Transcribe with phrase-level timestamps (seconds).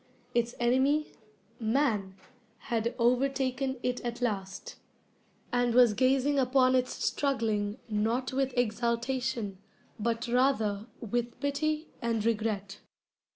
[0.33, 1.11] Its enemy,
[1.59, 2.15] man,
[2.73, 4.77] had overtaken it at last,
[5.53, 9.59] and was gazing upon its struggling not with exultation,
[9.99, 12.79] but rather with pity and regret.